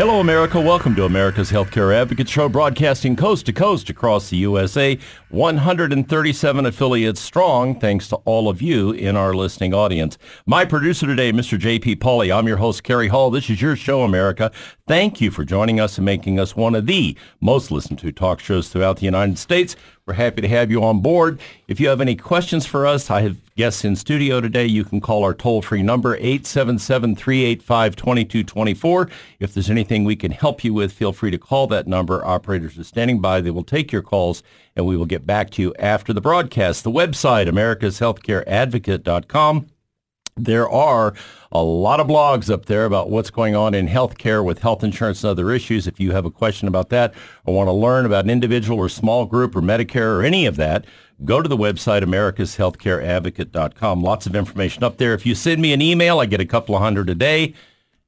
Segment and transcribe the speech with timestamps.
[0.00, 0.58] Hello, America.
[0.58, 4.98] Welcome to America's Healthcare Advocate Show, broadcasting coast to coast across the USA.
[5.30, 10.18] 137 affiliates strong, thanks to all of you in our listening audience.
[10.44, 11.56] My producer today, Mr.
[11.56, 11.94] J.P.
[11.96, 12.36] Pauly.
[12.36, 13.30] I'm your host, Kerry Hall.
[13.30, 14.50] This is your show, America.
[14.88, 18.40] Thank you for joining us and making us one of the most listened to talk
[18.40, 19.76] shows throughout the United States.
[20.04, 21.38] We're happy to have you on board.
[21.68, 24.66] If you have any questions for us, I have guests in studio today.
[24.66, 29.10] You can call our toll-free number, 877-385-2224.
[29.38, 32.24] If there's anything we can help you with, feel free to call that number.
[32.24, 33.40] Operators are standing by.
[33.40, 34.42] They will take your calls,
[34.76, 36.84] and we will get back to you after the broadcast.
[36.84, 39.66] The website, americashealthcareadvocate.com.
[40.36, 41.14] There are
[41.52, 45.22] a lot of blogs up there about what's going on in healthcare with health insurance
[45.22, 45.86] and other issues.
[45.86, 48.88] If you have a question about that or want to learn about an individual or
[48.88, 50.86] small group or Medicare or any of that,
[51.24, 54.02] go to the website americashealthcareadvocate.com.
[54.02, 55.12] Lots of information up there.
[55.12, 57.54] If you send me an email, I get a couple of hundred a day.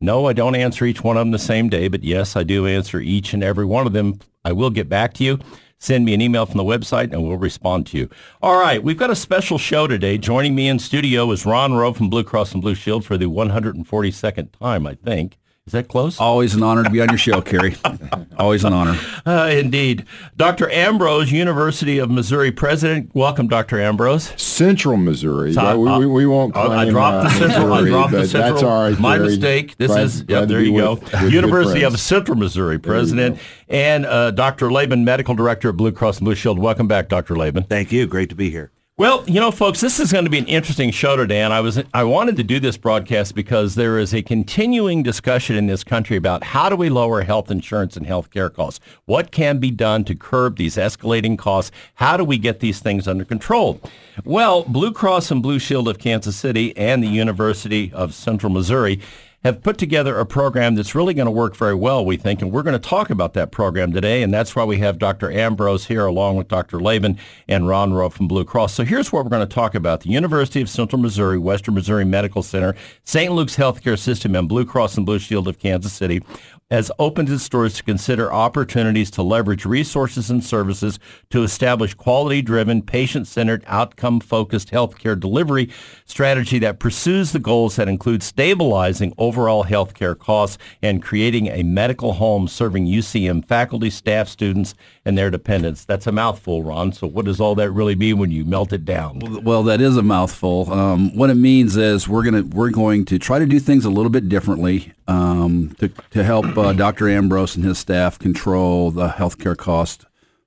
[0.00, 2.66] No, I don't answer each one of them the same day, but yes, I do
[2.66, 4.18] answer each and every one of them.
[4.44, 5.38] I will get back to you
[5.82, 8.08] send me an email from the website and we'll respond to you.
[8.40, 10.16] All right, we've got a special show today.
[10.16, 13.24] Joining me in studio is Ron Rowe from Blue Cross and Blue Shield for the
[13.24, 15.38] 142nd time, I think.
[15.68, 16.18] Is that close?
[16.18, 17.76] Always an honor to be on your show, Carrie.
[18.36, 18.98] Always an honor.
[19.24, 20.04] Uh, indeed.
[20.36, 20.68] Dr.
[20.68, 23.12] Ambrose, University of Missouri President.
[23.14, 23.80] Welcome, Dr.
[23.80, 24.32] Ambrose.
[24.36, 25.52] Central Missouri.
[25.52, 27.72] So, But we, uh, we, we won't I- claim I dropped the uh, central.
[27.74, 28.52] I dropped the central.
[28.54, 29.28] That's all right, My Gary.
[29.28, 29.76] mistake.
[29.76, 30.44] This Glad- is glad yeah.
[30.46, 30.94] There you go.
[30.94, 31.92] with- with University of.
[32.00, 34.72] Central Missouri President and uh, Dr.
[34.72, 36.58] Laban, Medical Director of Blue Cross and Blue Shield.
[36.58, 37.36] Welcome back, Dr.
[37.36, 37.62] Laban.
[37.64, 38.08] Thank you.
[38.08, 38.72] Great to be here.
[38.98, 41.60] Well, you know, folks, this is going to be an interesting show today, and I
[41.60, 45.82] was I wanted to do this broadcast because there is a continuing discussion in this
[45.82, 48.80] country about how do we lower health insurance and health care costs?
[49.06, 51.70] What can be done to curb these escalating costs?
[51.94, 53.80] How do we get these things under control?
[54.26, 59.00] Well, Blue Cross and Blue Shield of Kansas City and the University of Central Missouri
[59.44, 62.52] have put together a program that's really going to work very well, we think, and
[62.52, 65.32] we're going to talk about that program today, and that's why we have Dr.
[65.32, 66.80] Ambrose here along with Dr.
[66.80, 68.74] Laban and Ron Rowe from Blue Cross.
[68.74, 70.02] So here's what we're going to talk about.
[70.02, 73.32] The University of Central Missouri, Western Missouri Medical Center, St.
[73.32, 76.22] Luke's Healthcare System, and Blue Cross and Blue Shield of Kansas City
[76.72, 82.80] has opened its doors to consider opportunities to leverage resources and services to establish quality-driven,
[82.80, 85.68] patient-centered, outcome-focused healthcare delivery
[86.06, 92.14] strategy that pursues the goals that include stabilizing overall healthcare costs and creating a medical
[92.14, 94.74] home serving UCM faculty, staff, students,
[95.04, 95.84] and their dependents.
[95.84, 96.92] That's a mouthful, Ron.
[96.92, 99.20] So what does all that really mean when you melt it down?
[99.42, 100.72] Well, that is a mouthful.
[100.72, 103.90] Um, what it means is we're gonna we're going to try to do things a
[103.90, 107.08] little bit differently um, to to help uh, Dr.
[107.08, 110.06] Ambrose and his staff control the healthcare cost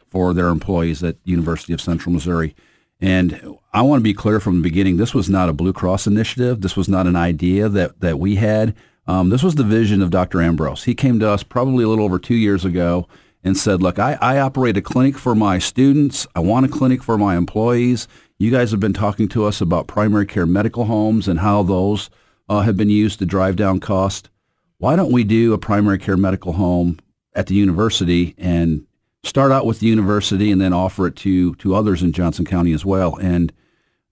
[0.09, 2.55] for their employees at University of Central Missouri.
[3.01, 6.07] And I want to be clear from the beginning: this was not a Blue Cross
[6.07, 6.61] initiative.
[6.61, 8.75] This was not an idea that that we had.
[9.07, 10.41] Um, this was the vision of Dr.
[10.41, 10.85] Ambrose.
[10.85, 13.07] He came to us probably a little over two years ago
[13.43, 16.25] and said, look, I, I operate a clinic for my students.
[16.35, 18.07] I want a clinic for my employees.
[18.39, 22.09] You guys have been talking to us about primary care medical homes and how those
[22.49, 24.29] uh, have been used to drive down cost.
[24.77, 26.99] Why don't we do a primary care medical home
[27.33, 28.85] at the university and
[29.23, 32.73] start out with the university and then offer it to, to others in Johnson County
[32.73, 33.15] as well?
[33.15, 33.53] And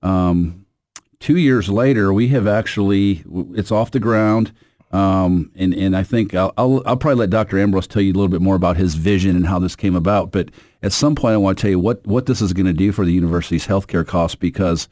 [0.01, 0.65] um,
[1.19, 3.23] two years later, we have actually,
[3.53, 4.53] it's off the ground.
[4.91, 7.57] Um, and, and I think I'll, I'll, I'll probably let Dr.
[7.57, 10.31] Ambrose tell you a little bit more about his vision and how this came about.
[10.31, 10.49] But
[10.83, 12.91] at some point, I want to tell you what, what this is going to do
[12.91, 14.88] for the university's healthcare costs because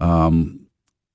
[0.00, 0.63] um,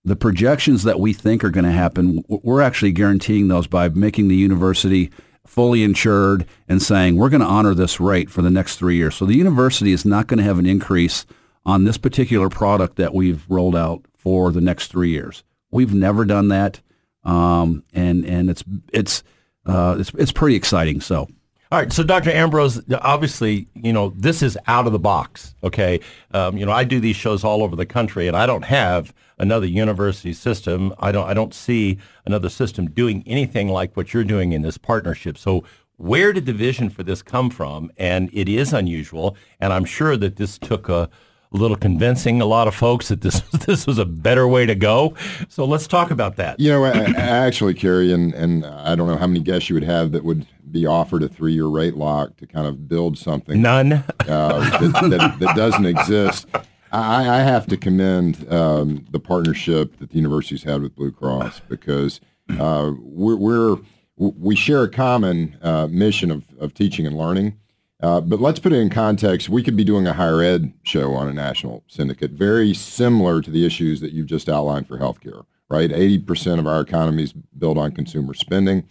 [0.10, 4.28] the projections that we think are going to happen, we're actually guaranteeing those by making
[4.28, 5.12] the university
[5.46, 9.16] fully insured and saying we're going to honor this rate for the next three years.
[9.16, 11.26] So the university is not going to have an increase
[11.66, 15.44] on this particular product that we've rolled out for the next three years.
[15.72, 16.82] We've never done that,
[17.24, 19.24] um, and and it's it's
[19.66, 21.02] uh, it's it's pretty exciting.
[21.02, 21.28] So
[21.71, 22.31] All right, so Dr.
[22.31, 26.00] Ambrose, obviously, you know, this is out of the box, okay?
[26.31, 29.13] Um, you know, I do these shows all over the country, and I don't have
[29.38, 30.95] another university system.
[30.98, 34.80] I don't, I don't see another system doing anything like what you're doing in this
[34.80, 35.38] partnership.
[35.38, 35.63] So
[35.98, 37.92] where did the vision for this come from?
[37.98, 41.07] And it is unusual, and I'm sure that this took a,
[41.51, 44.74] a little convincing a lot of folks that this this was a better way to
[44.74, 45.13] go.
[45.50, 46.60] So let's talk about that.
[46.60, 50.13] You know, actually, Kerry, and, and I don't know how many guests you would have
[50.13, 53.62] that would be offered a three-year rate lock to kind of build something.
[53.62, 53.94] None.
[53.94, 56.48] Uh, that, that, that, doesn't exist.
[56.92, 61.62] I, I have to commend um, the partnership that the university's had with Blue Cross
[61.68, 62.19] because
[62.60, 63.77] uh, we're, we're,
[64.18, 67.57] we share a common uh, mission of, of teaching and learning.
[68.01, 69.50] Uh, but let's put it in context.
[69.50, 73.51] We could be doing a higher ed show on a national syndicate, very similar to
[73.51, 75.89] the issues that you've just outlined for healthcare, right?
[75.89, 78.88] 80% of our economy is built on consumer spending.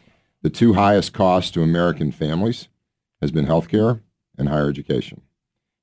[0.48, 2.68] The two highest costs to American families
[3.20, 4.00] has been healthcare
[4.38, 5.20] and higher education.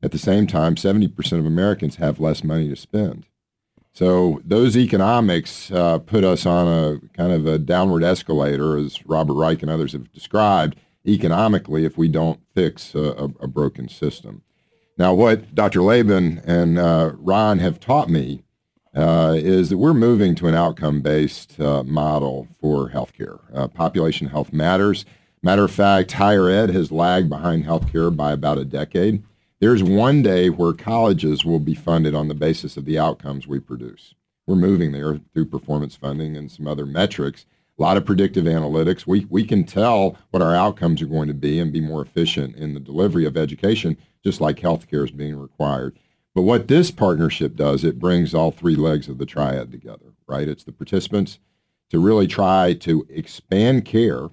[0.01, 3.27] At the same time, 70% of Americans have less money to spend.
[3.93, 9.35] So those economics uh, put us on a kind of a downward escalator, as Robert
[9.35, 10.77] Reich and others have described,
[11.07, 14.41] economically if we don't fix a, a, a broken system.
[14.97, 15.83] Now, what Dr.
[15.83, 18.41] Laban and uh, Ron have taught me
[18.95, 23.39] uh, is that we're moving to an outcome-based uh, model for healthcare.
[23.53, 25.05] Uh, population health matters.
[25.43, 29.21] Matter of fact, higher ed has lagged behind healthcare by about a decade.
[29.59, 33.59] There's one day where colleges will be funded on the basis of the outcomes we
[33.59, 34.13] produce.
[34.47, 37.45] We're moving there through performance funding and some other metrics.
[37.77, 39.05] A lot of predictive analytics.
[39.05, 42.55] We, we can tell what our outcomes are going to be and be more efficient
[42.55, 45.97] in the delivery of education, just like healthcare is being required.
[46.35, 50.49] But what this partnership does, it brings all three legs of the triad together, right?
[50.49, 51.39] It's the participants
[51.89, 54.29] to really try to expand care.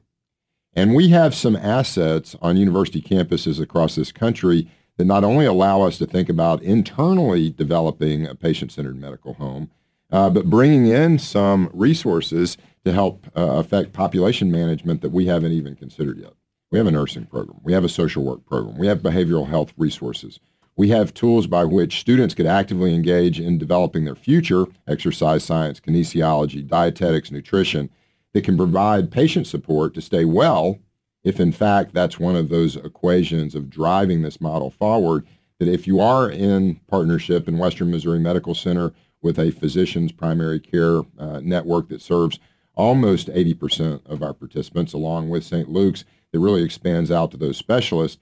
[0.74, 5.82] And we have some assets on university campuses across this country that not only allow
[5.82, 9.70] us to think about internally developing a patient-centered medical home,
[10.10, 15.52] uh, but bringing in some resources to help uh, affect population management that we haven't
[15.52, 16.32] even considered yet.
[16.70, 17.60] We have a nursing program.
[17.62, 18.76] We have a social work program.
[18.76, 20.40] We have behavioral health resources
[20.76, 25.80] we have tools by which students could actively engage in developing their future, exercise science,
[25.80, 27.90] kinesiology, dietetics, nutrition,
[28.32, 30.78] that can provide patient support to stay well
[31.24, 35.26] if in fact that's one of those equations of driving this model forward,
[35.58, 40.58] that if you are in partnership in Western Missouri Medical Center with a physician's primary
[40.58, 42.40] care uh, network that serves
[42.74, 45.68] almost 80% of our participants, along with St.
[45.68, 48.18] Luke's, that really expands out to those specialists,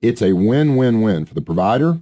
[0.00, 2.00] it's a win-win-win for the provider,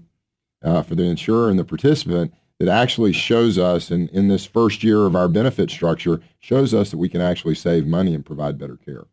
[0.63, 4.85] uh, for the insurer, and the participant that actually shows us, in, in this first
[4.85, 8.59] year of our benefit structure, shows us that we can actually save money and provide
[8.59, 9.05] better care.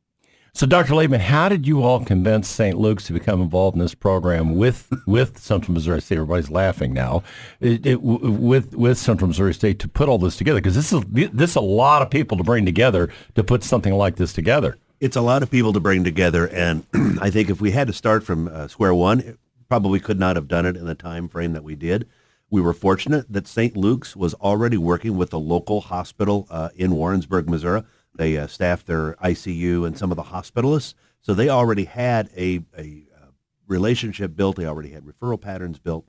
[0.54, 0.96] So, Dr.
[0.96, 2.78] Laban, how did you all convince St.
[2.78, 6.16] Luke's to become involved in this program with with Central Missouri State?
[6.16, 7.24] Everybody's laughing now.
[7.62, 11.02] It, it, with with Central Missouri State to put all this together because this is
[11.10, 14.78] this is a lot of people to bring together to put something like this together
[15.02, 16.86] it's a lot of people to bring together, and
[17.22, 19.38] I think if we had to start from uh, square one,
[19.68, 22.08] probably could not have done it in the time frame that we did.
[22.52, 23.76] We were fortunate that St.
[23.76, 27.84] Luke's was already working with the local hospital uh, in Warrensburg, Missouri.
[28.14, 32.62] They uh, staffed their ICU and some of the hospitalists, so they already had a,
[32.78, 33.28] a uh,
[33.68, 34.58] relationship built.
[34.58, 36.06] They already had referral patterns built,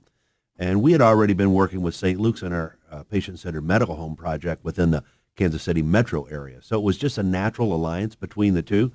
[0.55, 2.19] and we had already been working with St.
[2.19, 5.03] Luke's in our uh, patient-centered medical home project within the
[5.35, 6.61] Kansas City metro area.
[6.61, 8.91] So it was just a natural alliance between the two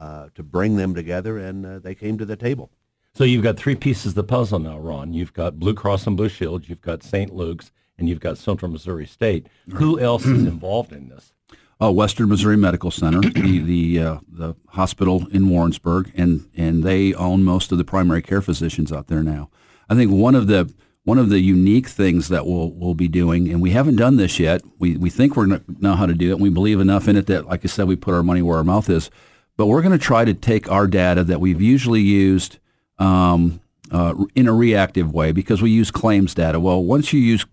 [0.00, 2.70] uh, to bring them together, and uh, they came to the table.
[3.14, 5.12] So you've got three pieces of the puzzle now, Ron.
[5.12, 7.34] You've got Blue Cross and Blue Shield, you've got St.
[7.34, 9.48] Luke's, and you've got Central Missouri State.
[9.66, 9.78] Right.
[9.78, 11.32] Who else is involved in this?
[11.80, 17.14] Oh, Western Missouri Medical Center, the the, uh, the hospital in Warrensburg, and and they
[17.14, 19.50] own most of the primary care physicians out there now.
[19.88, 20.72] I think one of the
[21.08, 24.38] one of the unique things that we'll, we'll be doing, and we haven't done this
[24.38, 27.16] yet, we, we think we know how to do it, and we believe enough in
[27.16, 29.10] it that, like I said, we put our money where our mouth is.
[29.56, 32.58] But we're going to try to take our data that we've usually used
[32.98, 33.60] um,
[33.90, 36.60] uh, in a reactive way because we use claims data.
[36.60, 37.46] Well, once you use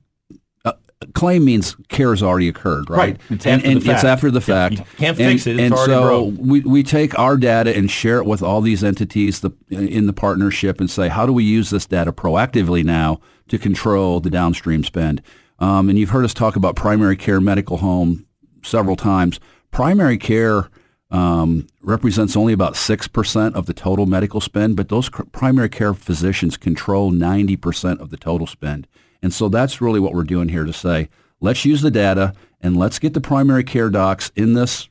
[1.14, 2.98] claim means care has already occurred, right?
[2.98, 3.22] right.
[3.30, 3.96] It's after and, the fact.
[3.96, 4.80] It's after the fact.
[4.80, 5.64] You can't fix and, it.
[5.64, 6.34] It's and so broke.
[6.40, 10.14] we, we take our data and share it with all these entities the, in the
[10.14, 14.84] partnership and say, how do we use this data proactively now to control the downstream
[14.84, 15.22] spend?
[15.60, 18.26] Um, and you've heard us talk about primary care medical home
[18.64, 19.40] several times.
[19.72, 20.70] Primary care
[21.12, 26.58] um, represents only about 6% of the total medical spend, but those primary care physicians
[26.58, 28.88] control 90% of the total spend.
[29.22, 31.10] And so that's really what we're doing here to say,
[31.40, 34.90] let's use the data and let's get the primary care docs in this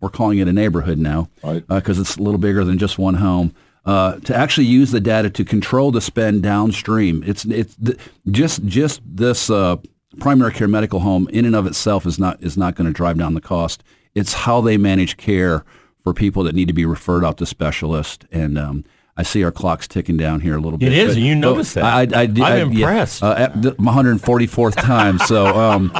[0.00, 1.66] we're calling it a neighborhood now Right.
[1.66, 3.54] because it's a little bigger than just one home.
[3.86, 7.96] Uh, to actually use the data to control the spend downstream, it's it's th-
[8.30, 9.76] just just this uh,
[10.18, 13.16] primary care medical home in and of itself is not is not going to drive
[13.16, 13.84] down the cost.
[14.14, 15.64] It's how they manage care
[16.02, 18.26] for people that need to be referred out to specialists.
[18.32, 18.84] And um,
[19.16, 20.92] I see our clock's ticking down here a little bit.
[20.92, 21.84] It is, but- you noticed that.
[21.84, 23.22] I, I, did- I'm I- yeah, impressed.
[23.22, 25.18] uh, at the, my 144th time.
[25.20, 25.92] So, um,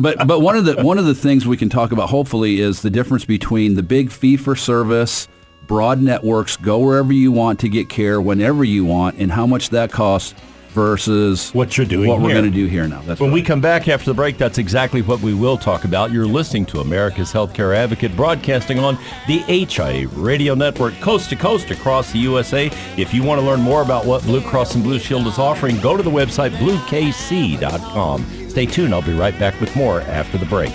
[0.00, 2.82] but but one of the one of the things we can talk about hopefully is
[2.82, 5.28] the difference between the big fee for service,
[5.70, 9.70] broad networks, go wherever you want to get care whenever you want, and how much
[9.70, 10.34] that costs
[10.70, 13.02] versus What you're doing what we're going to do here now.
[13.02, 16.10] That's When we come back after the break, that's exactly what we will talk about.
[16.10, 18.98] You're listening to America's Healthcare Advocate broadcasting on
[19.28, 22.66] the HIA Radio Network coast to coast across the USA.
[22.96, 25.78] If you want to learn more about what Blue Cross and Blue Shield is offering,
[25.78, 28.26] go to the website bluekc.com.
[28.50, 28.92] Stay tuned.
[28.92, 30.72] I'll be right back with more after the break.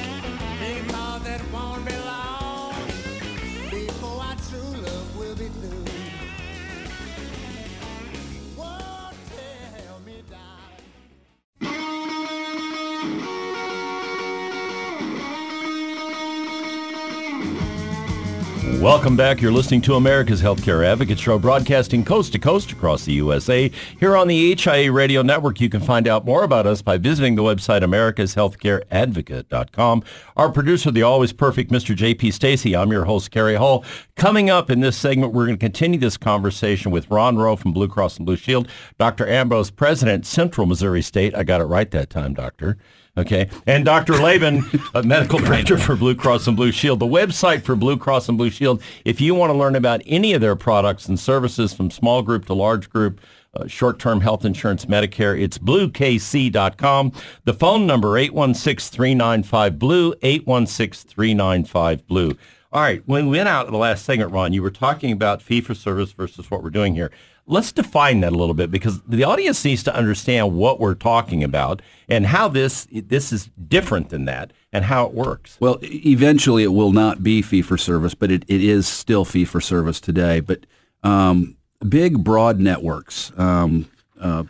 [18.85, 19.41] Welcome back.
[19.41, 23.71] You're listening to America's Healthcare Advocate Show, broadcasting coast to coast across the USA.
[23.99, 27.33] Here on the HIA Radio Network, you can find out more about us by visiting
[27.33, 30.03] the website americashealthcareadvocate.com.
[30.37, 31.95] Our producer, the always perfect Mr.
[31.95, 32.29] J.P.
[32.29, 32.75] Stacy.
[32.75, 33.83] I'm your host, Kerry Hall.
[34.15, 37.73] Coming up in this segment, we're going to continue this conversation with Ron Rowe from
[37.73, 38.67] Blue Cross and Blue Shield,
[38.99, 39.27] Dr.
[39.27, 41.33] Ambrose, President, Central Missouri State.
[41.33, 42.77] I got it right that time, Doctor.
[43.17, 43.49] Okay.
[43.65, 44.13] And Dr.
[44.13, 44.63] Laban,
[45.03, 46.99] medical director for Blue Cross and Blue Shield.
[46.99, 50.33] The website for Blue Cross and Blue Shield, if you want to learn about any
[50.33, 53.21] of their products and services from small group to large group,
[53.53, 57.13] uh, short-term health insurance, Medicare, it's bluekc.com.
[57.45, 62.37] The phone number, 816-395-BLUE, 816-395-BLUE.
[62.73, 65.41] All right, when we went out in the last segment, Ron, you were talking about
[65.41, 67.11] fee-for-service versus what we're doing here.
[67.47, 71.43] Let's define that a little bit because the audience needs to understand what we're talking
[71.43, 75.57] about and how this this is different than that and how it works.
[75.59, 79.45] Well, eventually it will not be fee for service, but it, it is still fee
[79.45, 80.39] for service today.
[80.39, 80.65] But
[81.03, 83.31] um, big, broad networks.
[83.37, 84.45] Um, uh,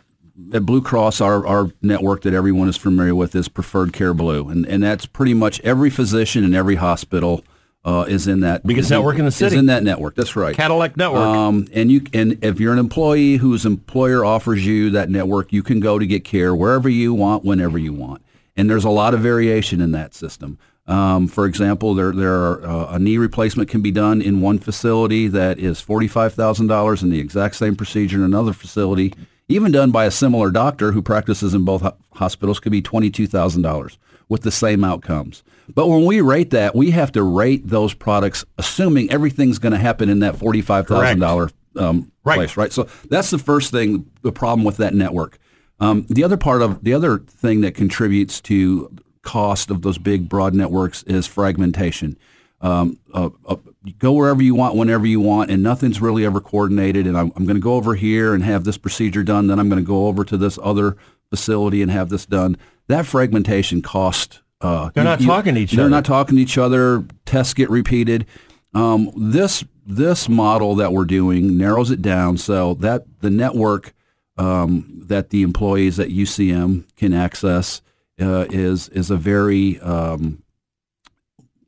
[0.52, 4.48] at Blue Cross, our, our network that everyone is familiar with is Preferred Care Blue,
[4.48, 7.42] and, and that's pretty much every physician in every hospital
[7.86, 9.54] uh, is in that Biggest network in the city.
[9.54, 10.16] Is in that network.
[10.16, 10.54] That's right.
[10.54, 11.20] Cadillac Network.
[11.20, 15.62] Um, and you and if you're an employee whose employer offers you that network, you
[15.62, 18.22] can go to get care wherever you want, whenever you want.
[18.56, 20.58] And there's a lot of variation in that system.
[20.88, 24.58] Um, for example, there there are, uh, a knee replacement can be done in one
[24.58, 29.14] facility that is forty five thousand dollars, and the exact same procedure in another facility,
[29.48, 33.10] even done by a similar doctor who practices in both ho- hospitals, could be twenty
[33.10, 35.44] two thousand dollars with the same outcomes.
[35.74, 39.78] But when we rate that, we have to rate those products assuming everything's going to
[39.78, 42.72] happen in that forty-five thousand dollar um, place, right?
[42.72, 44.10] So that's the first thing.
[44.22, 45.38] The problem with that network.
[45.78, 48.90] Um, the other part of the other thing that contributes to
[49.22, 52.16] cost of those big broad networks is fragmentation.
[52.62, 53.56] Um, uh, uh,
[53.98, 57.06] go wherever you want, whenever you want, and nothing's really ever coordinated.
[57.06, 59.48] And I'm, I'm going to go over here and have this procedure done.
[59.48, 60.96] Then I'm going to go over to this other
[61.28, 62.56] facility and have this done.
[62.86, 64.40] That fragmentation cost.
[64.60, 65.90] Uh, They're not talking to each they're other.
[65.90, 67.04] not talking to each other.
[67.26, 68.26] Tests get repeated.
[68.74, 73.94] Um, this this model that we're doing narrows it down so that the network
[74.38, 77.82] um, that the employees at UCM can access
[78.20, 80.42] uh, is is a very um,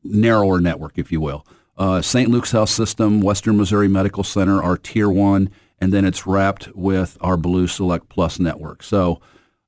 [0.02, 1.46] narrower network, if you will.
[1.76, 2.28] Uh, St.
[2.30, 7.16] Luke's Health System, Western Missouri Medical Center are tier one, and then it's wrapped with
[7.20, 8.82] our Blue Select Plus network.
[8.82, 9.20] So.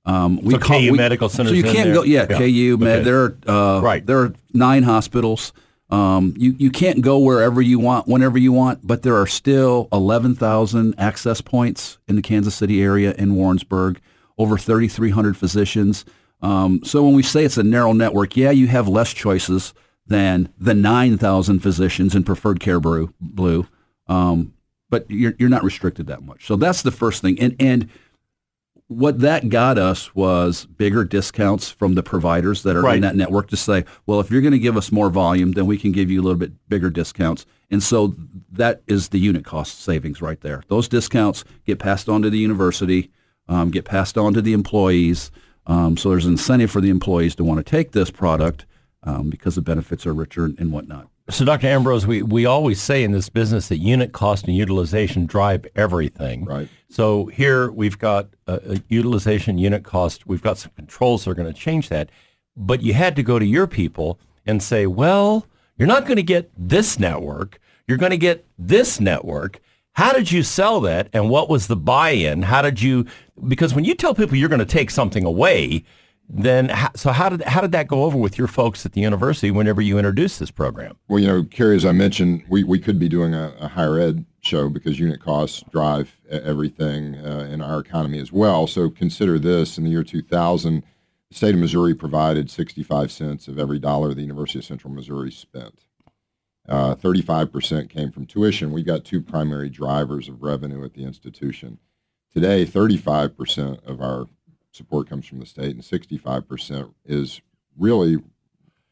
[0.04, 1.50] Um, we So KU Medical Center.
[1.50, 2.02] So you can't go.
[2.02, 2.38] Yeah, Yeah.
[2.38, 2.96] KU Med.
[3.00, 3.04] Okay.
[3.04, 4.04] There are uh, Right.
[4.04, 5.52] There are nine hospitals.
[5.90, 9.88] Um, you you can't go wherever you want, whenever you want, but there are still
[9.92, 14.00] 11,000 access points in the Kansas City area in Warrensburg.
[14.38, 16.04] Over 3,300 physicians.
[16.40, 19.74] Um, so when we say it's a narrow network, yeah, you have less choices
[20.06, 23.12] than the 9,000 physicians in Preferred Care Blue.
[23.20, 23.66] Blue,
[24.06, 24.54] um,
[24.88, 26.46] but you're you're not restricted that much.
[26.46, 27.90] So that's the first thing, and and
[28.90, 32.96] what that got us was bigger discounts from the providers that are Right.
[32.96, 35.66] in that network to say, well, if you're going to give us more volume, then
[35.66, 37.46] we can give you a little bit bigger discounts.
[37.70, 38.16] And so
[38.50, 40.64] that is the unit cost savings right there.
[40.66, 43.12] Those discounts get passed on to the university,
[43.46, 45.30] um, get passed on to the employees.
[45.68, 48.66] Um, so there's incentive for the employees to want to take this product
[49.04, 51.06] um, because the benefits are richer and, and whatnot.
[51.28, 51.68] So, Dr.
[51.68, 56.44] Ambrose, we, we always say in this business that unit cost and utilization drive everything.
[56.44, 56.68] Right.
[56.90, 60.26] So here we've got a, a utilization, unit cost.
[60.26, 62.10] We've got some controls that are going to change that.
[62.56, 65.46] But you had to go to your people and say, well,
[65.80, 67.58] You're not going to get this network.
[67.88, 69.60] You're going to get this network.
[69.92, 72.42] How did you sell that and what was the buy-in?
[72.42, 73.06] How did you
[73.48, 75.84] because when you tell people you're going to take something away,
[76.28, 79.50] then so how did how did that go over with your folks at the university
[79.50, 80.98] whenever you introduced this program?
[81.08, 83.98] Well, you know, Kerry, as I mentioned, we, we could be doing a, a higher
[83.98, 88.66] ed show because unit costs drive everything uh, in our economy as well.
[88.66, 90.82] So consider this: in the year 2000,
[91.28, 95.30] the state of Missouri provided 65 cents of every dollar the University of Central Missouri
[95.30, 95.84] spent.
[96.68, 98.72] Uh, 35% came from tuition.
[98.72, 101.78] We've got two primary drivers of revenue at the institution.
[102.32, 104.26] Today, 35% of our
[104.72, 107.40] support comes from the state, and 65% is
[107.76, 108.18] really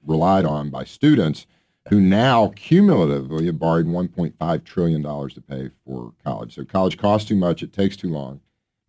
[0.05, 1.47] relied on by students
[1.89, 6.55] who now cumulatively have borrowed $1.5 trillion to pay for college.
[6.55, 8.41] So college costs too much, it takes too long.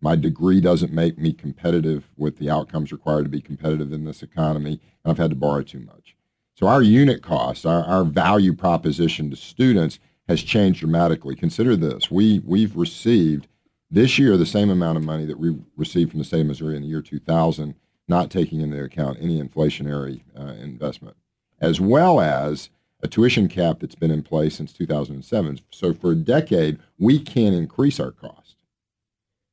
[0.02, 4.22] My degree doesn't make me competitive with the outcomes required to be competitive in this
[4.22, 6.16] economy, and I've had to borrow too much.
[6.54, 11.34] So our unit cost, our, our value proposition to students has changed dramatically.
[11.34, 12.10] Consider this.
[12.10, 13.48] We, we've received
[13.90, 16.76] this year the same amount of money that we received from the state of Missouri
[16.76, 17.74] in the year 2000,
[18.08, 21.16] not taking into account any inflationary uh, investment,
[21.60, 22.70] as well as
[23.02, 25.60] a tuition cap that's been in place since 2007.
[25.70, 28.56] So for a decade, we can't increase our cost.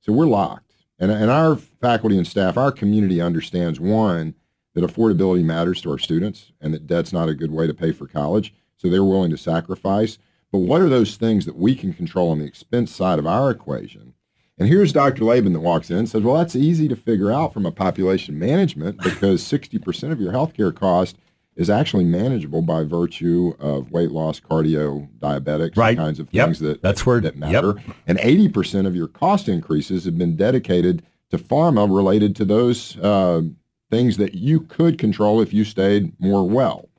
[0.02, 0.74] So we're locked.
[1.00, 4.36] And, and our faculty and staff, our community understands, one,
[4.74, 7.92] that affordability matters to our students and that debt's not a good way to pay
[7.92, 8.54] for college.
[8.78, 10.18] So they're willing to sacrifice.
[10.52, 13.52] But what are those things that we can control on the expense side of our
[13.52, 14.14] equation?
[14.58, 15.24] And here's Dr.
[15.24, 18.40] Laban that walks in and says, well, that's easy to figure out from a population
[18.40, 21.18] management because 60% of your healthcare cost
[21.58, 25.98] is actually manageable by virtue of weight loss, cardio, diabetics, right.
[25.98, 26.46] kinds of yep.
[26.46, 27.74] things that, that's where, that matter.
[27.86, 27.96] Yep.
[28.06, 33.42] And 80% of your cost increases have been dedicated to pharma related to those uh,
[33.90, 36.90] things that you could control if you stayed more well.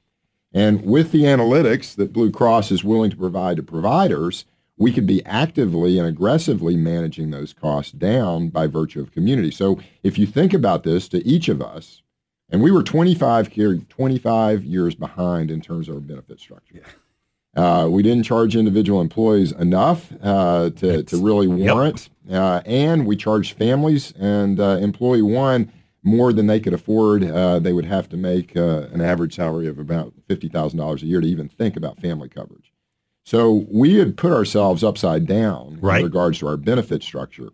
[0.53, 4.45] And with the analytics that Blue Cross is willing to provide to providers,
[4.77, 9.53] we could be actively and aggressively managing those costs down by virtue of community.
[9.53, 12.03] So if you think about this to each of us,
[12.51, 13.51] and we were 25,
[13.89, 16.83] 25 years behind in terms of our benefit structure.
[17.57, 22.41] Uh, we didn't charge individual employees enough uh, to, to really warrant, yep.
[22.41, 25.73] uh, and we charged families and uh, employee one
[26.05, 27.25] more than they could afford.
[27.25, 31.21] Uh, they would have to make uh, an average salary of about $50,000 a year
[31.21, 32.73] to even think about family coverage.
[33.25, 35.99] So we had put ourselves upside down right.
[35.99, 37.51] in regards to our benefit structure.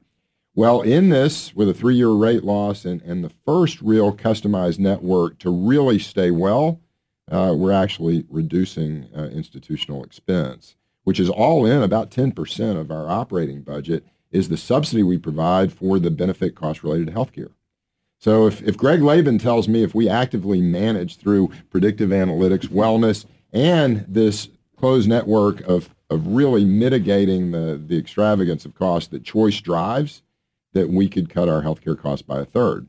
[0.57, 5.41] Well, in this, with a three-year rate loss and, and the first real customized network
[5.41, 6.81] to really stay well,
[7.29, 13.09] uh, we're actually reducing uh, institutional expense, which is all in about 10% of our
[13.09, 17.53] operating budget is the subsidy we provide for the benefit costs related to healthcare.
[18.21, 23.27] So if, if Greg Laban tells me if we actively manage through predictive analytics, wellness,
[23.53, 29.61] and this closed network of, of really mitigating the, the extravagance of cost that choice
[29.61, 30.23] drives,
[30.75, 32.89] that we could cut our healthcare costs by a third.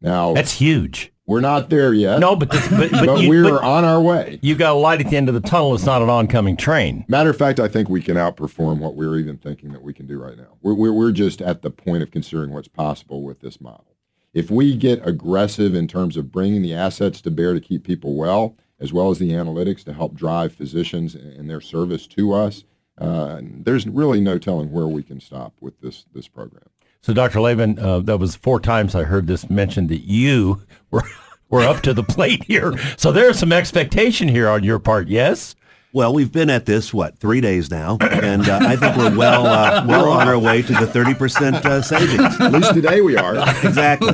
[0.00, 1.12] Now that's huge.
[1.26, 2.20] We're not there yet.
[2.20, 4.38] No, but this, but, but, but you, we're but on our way.
[4.40, 5.74] You got a light at the end of the tunnel.
[5.74, 7.04] It's not an oncoming train.
[7.06, 10.06] Matter of fact, I think we can outperform what we're even thinking that we can
[10.06, 10.56] do right now.
[10.62, 13.88] We're, we're, we're just at the point of considering what's possible with this model
[14.34, 18.14] if we get aggressive in terms of bringing the assets to bear to keep people
[18.14, 22.64] well, as well as the analytics to help drive physicians and their service to us,
[22.98, 26.68] uh, there's really no telling where we can stop with this this program.
[27.00, 27.40] So, Dr.
[27.40, 31.04] Laban, uh, that was four times I heard this mentioned that you were
[31.50, 32.74] were up to the plate here.
[32.96, 35.08] So there's some expectation here on your part.
[35.08, 35.54] Yes.
[35.94, 39.46] Well, we've been at this what three days now, and uh, I think we're well
[39.46, 42.38] uh, well on our way to the thirty percent uh, savings.
[42.40, 43.36] At least today we are.
[43.64, 44.12] exactly.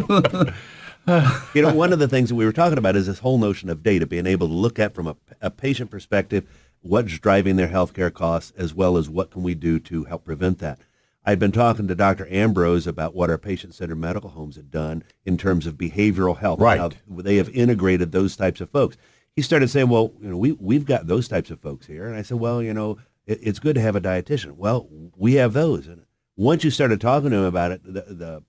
[1.53, 3.69] you know, one of the things that we were talking about is this whole notion
[3.69, 6.49] of data, being able to look at from a, a patient perspective
[6.81, 10.61] what's driving their healthcare costs, as well as what can we do to help prevent
[10.61, 10.79] that.
[11.25, 12.27] I'd been talking to Dr.
[12.31, 16.61] Ambrose about what our patient-centered medical homes had done in terms of behavioral health.
[16.61, 16.79] Right.
[16.79, 18.97] How they have integrated those types of folks
[19.37, 22.07] he started saying, well, you know, we, we've got those types of folks here.
[22.07, 24.53] And I said, well, you know, it, it's good to have a dietitian.
[24.53, 25.89] Well, we have those.
[25.89, 26.05] And
[26.37, 28.43] once you started talking to him about it, the, the,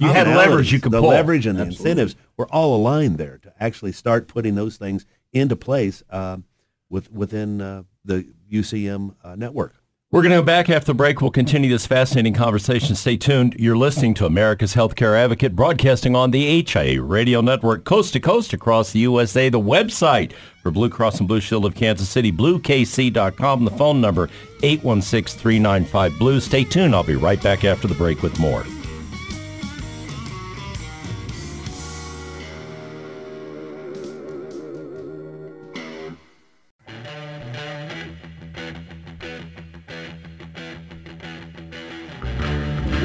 [0.00, 1.10] you had leverage you could the pull.
[1.10, 1.90] leverage and the Absolutely.
[1.90, 6.44] incentives were all aligned there to actually start putting those things into place um,
[6.90, 9.76] with, within uh, the UCM uh, network.
[10.14, 11.20] We're going to go back after the break.
[11.20, 12.94] We'll continue this fascinating conversation.
[12.94, 13.56] Stay tuned.
[13.58, 18.52] You're listening to America's Healthcare Advocate broadcasting on the HIA radio network coast to coast
[18.52, 19.48] across the USA.
[19.48, 20.30] The website
[20.62, 23.64] for Blue Cross and Blue Shield of Kansas City, bluekc.com.
[23.64, 26.38] The phone number, 816-395-BLUE.
[26.38, 26.94] Stay tuned.
[26.94, 28.64] I'll be right back after the break with more.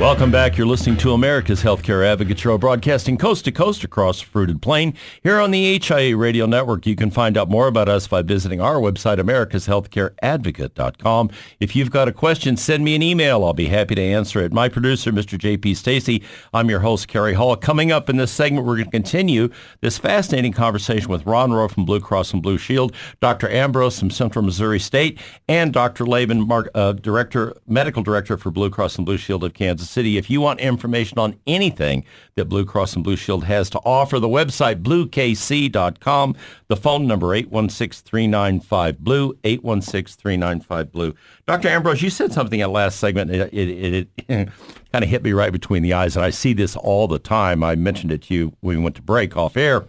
[0.10, 0.58] Welcome back.
[0.58, 4.96] You're listening to America's Healthcare Advocate Show, broadcasting coast to coast across the fruited plain.
[5.22, 8.60] Here on the HIA Radio Network, you can find out more about us by visiting
[8.60, 11.30] our website, americashealthcareadvocate.com.
[11.60, 13.46] If you've got a question, send me an email.
[13.46, 14.52] I'll be happy to answer it.
[14.52, 15.38] My producer, Mr.
[15.38, 15.76] J.P.
[15.76, 16.24] Stacy.
[16.56, 17.56] I'm your host, Kerry Hall.
[17.56, 19.50] Coming up in this segment, we're going to continue
[19.82, 23.48] this fascinating conversation with Ron Rowe from Blue Cross and Blue Shield, Dr.
[23.48, 26.08] Ambrose from Central Missouri State, and Dr.
[26.08, 29.99] Laban, Mark, uh, Director, Medical Director for Blue Cross and Blue Shield of Kansas City.
[30.06, 32.04] If you want information on anything
[32.36, 36.36] that Blue Cross and Blue Shield has to offer, the website bluekc.com,
[36.68, 41.16] the phone number 816-395-BLUE, 816-395-BLUE.
[41.48, 41.68] Dr.
[41.68, 43.32] Ambrose, you said something in the last segment.
[43.32, 44.50] It, it, it, it
[44.92, 47.64] kind of hit me right between the eyes, and I see this all the time.
[47.64, 49.86] I mentioned it to you when we went to break off air.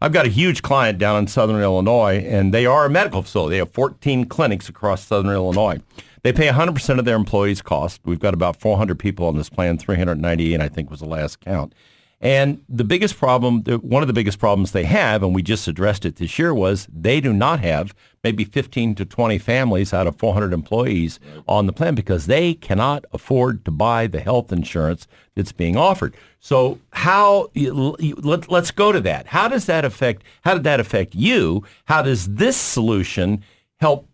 [0.00, 3.54] I've got a huge client down in Southern Illinois, and they are a medical facility.
[3.54, 5.78] They have 14 clinics across Southern Illinois.
[6.24, 8.00] They pay 100% of their employees' cost.
[8.04, 11.74] We've got about 400 people on this plan, 398, I think was the last count.
[12.18, 16.06] And the biggest problem, one of the biggest problems they have, and we just addressed
[16.06, 20.16] it this year, was they do not have maybe 15 to 20 families out of
[20.16, 25.52] 400 employees on the plan because they cannot afford to buy the health insurance that's
[25.52, 26.16] being offered.
[26.40, 29.26] So how, let, let's go to that.
[29.26, 31.64] How does that affect, how did that affect you?
[31.84, 33.44] How does this solution
[33.80, 34.08] help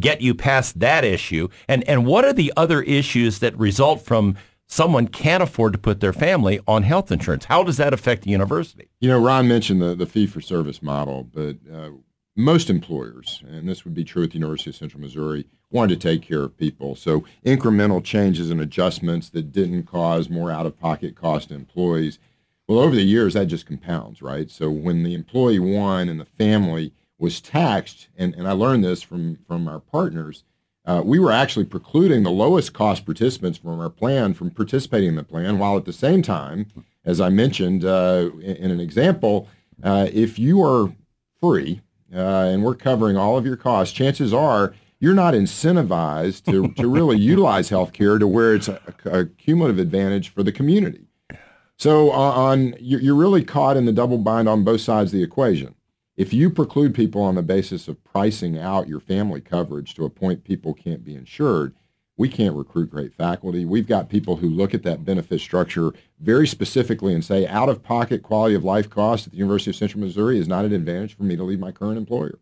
[0.00, 1.48] get you past that issue?
[1.68, 6.00] And, and what are the other issues that result from someone can't afford to put
[6.00, 7.44] their family on health insurance?
[7.44, 8.88] How does that affect the university?
[9.00, 11.90] You know, Ron mentioned the, the fee-for-service model, but uh,
[12.36, 16.08] most employers, and this would be true at the University of Central Missouri, wanted to
[16.08, 16.96] take care of people.
[16.96, 22.18] So incremental changes and adjustments that didn't cause more out-of-pocket cost to employees.
[22.66, 24.50] Well, over the years, that just compounds, right?
[24.50, 29.02] So when the employee won and the family was taxed, and, and I learned this
[29.02, 30.44] from, from our partners,
[30.86, 35.14] uh, we were actually precluding the lowest cost participants from our plan from participating in
[35.16, 36.66] the plan, while at the same time,
[37.04, 39.48] as I mentioned uh, in, in, an example,
[39.82, 40.92] uh, if you are
[41.40, 41.80] free
[42.14, 46.88] uh, and we're covering all of your costs, chances are you're not incentivized to, to
[46.88, 51.06] really utilize healthcare to where it's a, a, cumulative advantage for the community.
[51.76, 55.24] So uh, on you're really caught in the double bind on both sides of the
[55.24, 55.73] equation.
[56.16, 60.10] If you preclude people on the basis of pricing out your family coverage to a
[60.10, 61.74] point people can't be insured,
[62.16, 63.64] we can't recruit great faculty.
[63.64, 68.54] We've got people who look at that benefit structure very specifically and say out-of-pocket quality
[68.54, 71.34] of life cost at the University of Central Missouri is not an advantage for me
[71.34, 72.38] to leave my current employer.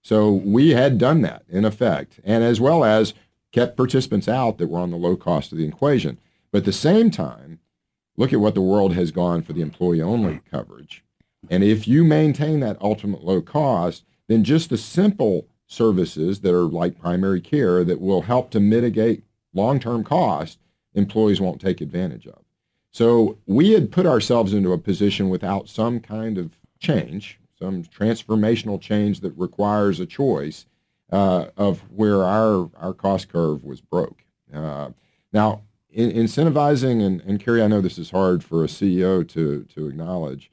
[0.00, 3.12] So we had done that in effect, and as well as
[3.52, 6.16] kept participants out that were on the low cost of the equation.
[6.50, 7.58] But at the same time,
[8.16, 11.04] look at what the world has gone for the employee-only coverage.
[11.50, 16.64] And if you maintain that ultimate low cost, then just the simple services that are
[16.64, 19.24] like primary care that will help to mitigate
[19.54, 20.58] long-term cost,
[20.94, 22.42] employees won't take advantage of.
[22.90, 28.80] So we had put ourselves into a position without some kind of change, some transformational
[28.80, 30.66] change that requires a choice
[31.10, 34.24] uh, of where our, our cost curve was broke.
[34.52, 34.90] Uh,
[35.32, 39.64] now, in, incentivizing, and, and Kerry, I know this is hard for a CEO to,
[39.74, 40.50] to acknowledge,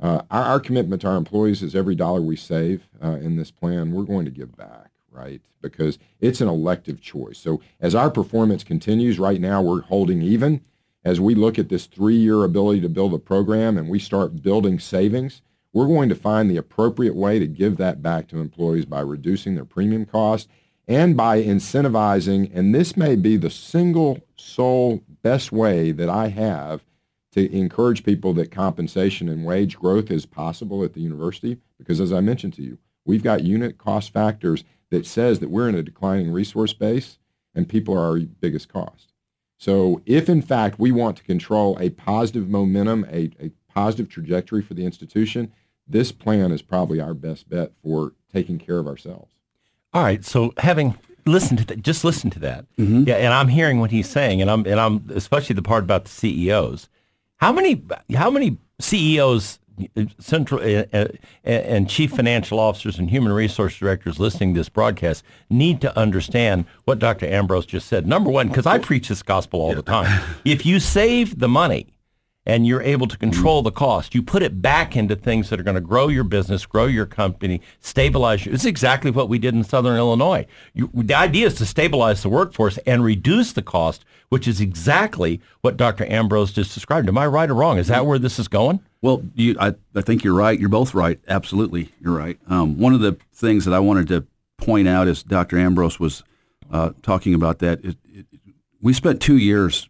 [0.00, 3.50] uh, our, our, commitment to our employees is every dollar we save uh, in this
[3.50, 5.40] plan, we're going to give back, right?
[5.60, 7.38] Because it's an elective choice.
[7.38, 10.60] So as our performance continues, right now we're holding even.
[11.04, 14.78] As we look at this three-year ability to build a program and we start building
[14.78, 19.00] savings, we're going to find the appropriate way to give that back to employees by
[19.00, 20.48] reducing their premium cost
[20.88, 26.82] and by incentivizing, and this may be the single sole best way that I have
[27.32, 32.12] to encourage people that compensation and wage growth is possible at the university because as
[32.12, 35.82] I mentioned to you, we've got unit cost factors that says that we're in a
[35.82, 37.18] declining resource base
[37.54, 39.12] and people are our biggest cost.
[39.58, 44.62] So if in fact we want to control a positive momentum, a, a positive trajectory
[44.62, 45.52] for the institution,
[45.86, 49.34] this plan is probably our best bet for taking care of ourselves.
[49.92, 50.24] All right.
[50.24, 52.66] So having listened to that, just listen to that.
[52.76, 53.04] Mm-hmm.
[53.06, 53.16] Yeah.
[53.16, 56.10] And I'm hearing what he's saying and I'm, and I'm especially the part about the
[56.10, 56.88] CEOs.
[57.38, 57.82] How many
[58.14, 59.58] how many CEOs,
[60.18, 61.08] central uh, uh,
[61.44, 66.64] and chief financial officers and human resource directors listening to this broadcast need to understand
[66.84, 67.26] what Dr.
[67.26, 68.06] Ambrose just said.
[68.06, 70.22] Number one, because I preach this gospel all the time.
[70.44, 71.86] If you save the money
[72.48, 74.14] and you're able to control the cost.
[74.14, 77.04] You put it back into things that are going to grow your business, grow your
[77.04, 78.52] company, stabilize you.
[78.52, 80.46] It's exactly what we did in Southern Illinois.
[80.72, 85.42] You, the idea is to stabilize the workforce and reduce the cost, which is exactly
[85.60, 86.06] what Dr.
[86.06, 87.06] Ambrose just described.
[87.06, 87.76] Am I right or wrong?
[87.76, 88.80] Is that where this is going?
[89.02, 90.58] Well, you, I, I think you're right.
[90.58, 91.20] You're both right.
[91.28, 92.38] Absolutely, you're right.
[92.48, 95.58] Um, one of the things that I wanted to point out as Dr.
[95.58, 96.24] Ambrose was
[96.72, 98.26] uh, talking about that, it, it,
[98.80, 99.88] we spent two years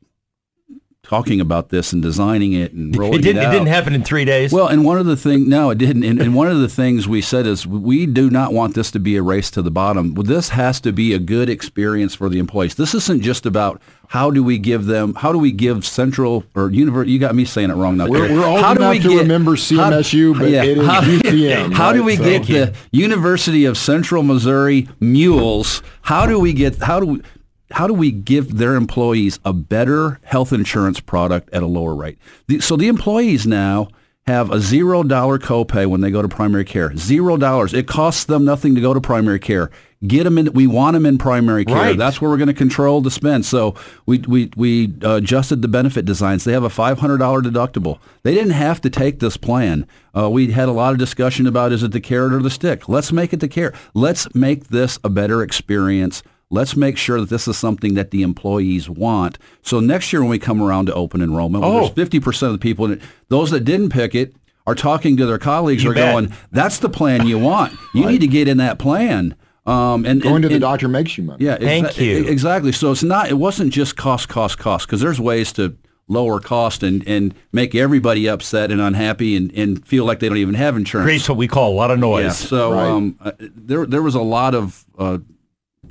[1.08, 3.42] talking about this and designing it and rolling It didn't.
[3.42, 4.52] it It, didn't happen in three days.
[4.52, 6.04] Well, and one of the things, no, it didn't.
[6.04, 8.98] And, and one of the things we said is we do not want this to
[9.00, 10.12] be a race to the bottom.
[10.14, 12.74] This has to be a good experience for the employees.
[12.74, 16.70] This isn't just about how do we give them, how do we give Central or
[16.70, 18.06] University, you got me saying it wrong now.
[18.06, 18.38] We're- Kerry.
[18.38, 21.92] we're old How do enough we to remember CMSU, but it is how, UCM, How
[21.94, 25.82] do we So- get the University of Central Missouri Mules?
[26.02, 27.22] How do we get, how do we,
[27.72, 32.18] how do we give their employees a better health insurance product at a lower rate?
[32.46, 33.88] The, so the employees now
[34.26, 36.94] have a zero dollar copay when they go to primary care.
[36.96, 37.72] Zero dollars.
[37.72, 39.70] It costs them nothing to go to primary care.
[40.06, 40.52] Get them in.
[40.52, 41.76] We want them in primary care.
[41.76, 41.98] Right.
[41.98, 43.46] That's where we're going to control the spend.
[43.46, 46.44] So we we we adjusted the benefit designs.
[46.44, 47.98] They have a five hundred dollar deductible.
[48.22, 49.86] They didn't have to take this plan.
[50.16, 52.88] Uh, we had a lot of discussion about is it the carrot or the stick.
[52.88, 53.74] Let's make it the carrot.
[53.94, 56.22] Let's make this a better experience.
[56.50, 59.38] Let's make sure that this is something that the employees want.
[59.62, 61.80] So next year when we come around to open enrollment, when Oh.
[61.80, 64.34] there's fifty percent of the people in it, those that didn't pick it
[64.66, 66.12] are talking to their colleagues You are bet.
[66.12, 67.74] going, "That's the plan you want.
[67.94, 69.34] You need to get in that plan."
[69.66, 71.44] Um, and Going and- to the and- doctor makes you money.
[71.44, 72.24] yeah, Thank exa- you.
[72.26, 72.72] Exactly.
[72.72, 73.28] So it's not.
[73.28, 74.86] It wasn't just cost, cost, cost.
[74.86, 75.74] Because there's ways to
[76.08, 80.38] lower cost and, and make everybody upset and unhappy and, and feel like they don't
[80.38, 81.04] even have insurance.
[81.04, 82.22] Creates what we call a lot of noise.
[82.24, 82.30] Yeah.
[82.48, 82.88] So Right.
[82.88, 85.18] um, uh, there there was a lot of uh,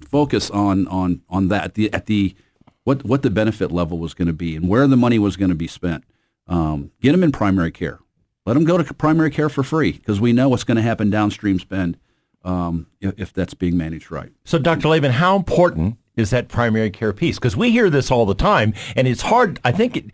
[0.08, 2.36] focus on on on that at the, at the
[2.84, 5.50] what what the benefit level was going to be and where the money was going
[5.50, 6.04] to be spent.
[6.48, 8.00] Um, get them in primary care.
[8.46, 11.10] Let them go to primary care for free because we know what's going to happen
[11.10, 11.98] downstream spend
[12.46, 14.32] um, if, if that's being managed right.
[14.46, 14.88] So, Dr.
[14.88, 17.38] Laban, how important is that primary care piece?
[17.38, 19.60] Because we hear this all the time, and it's hard.
[19.66, 20.06] I think it,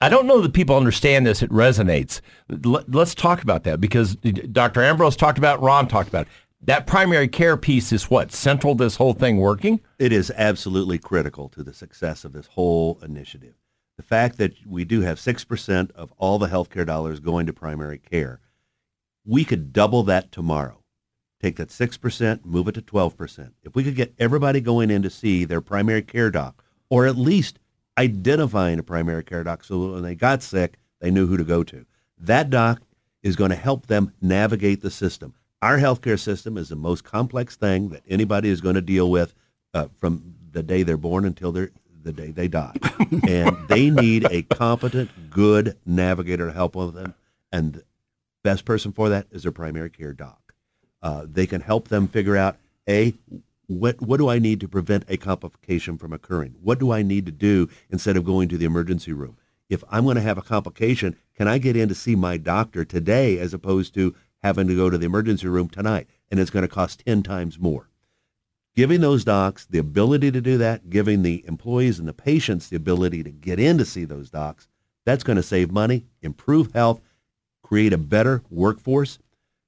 [0.00, 1.42] I don't know that people understand this.
[1.42, 2.20] It resonates.
[2.48, 4.82] Let, us talk about that because Dr.
[4.82, 6.26] Ambrose talked about, Ron talked about.
[6.60, 9.80] That primary care piece is what central this whole thing working.
[9.98, 13.54] It is absolutely critical to the success of this whole initiative.
[13.96, 17.98] The fact that we do have 6% of all the healthcare dollars going to primary
[17.98, 18.40] care,
[19.24, 20.82] we could double that tomorrow.
[21.40, 23.52] Take that 6%, move it to 12%.
[23.62, 27.16] If we could get everybody going in to see their primary care doc, or at
[27.16, 27.58] least
[27.98, 31.62] identifying a primary care doc so when they got sick, they knew who to go
[31.62, 31.84] to.
[32.18, 32.82] That doc
[33.22, 35.34] is going to help them navigate the system.
[35.62, 39.34] Our healthcare system is the most complex thing that anybody is going to deal with
[39.72, 41.70] uh, from the day they're born until they're
[42.02, 42.74] the day they die.
[43.28, 47.14] and they need a competent, good navigator to help with them.
[47.52, 47.84] And the
[48.44, 50.54] best person for that is their primary care doc.
[51.02, 52.56] Uh, they can help them figure out,
[52.88, 53.14] A,
[53.66, 56.54] what, what do I need to prevent a complication from occurring?
[56.62, 59.36] What do I need to do instead of going to the emergency room?
[59.68, 62.84] If I'm going to have a complication, can I get in to see my doctor
[62.84, 64.14] today as opposed to
[64.46, 66.08] having to go to the emergency room tonight?
[66.30, 67.88] And it's going to cost 10 times more
[68.76, 72.76] giving those docs the ability to do that, giving the employees and the patients the
[72.76, 74.68] ability to get in to see those docs,
[75.06, 77.00] that's going to save money, improve health,
[77.62, 79.18] create a better workforce.